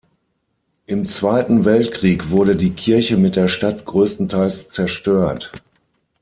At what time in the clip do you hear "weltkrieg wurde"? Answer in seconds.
1.63-2.55